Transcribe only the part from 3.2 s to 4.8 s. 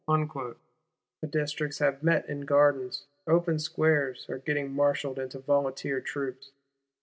open squares; are getting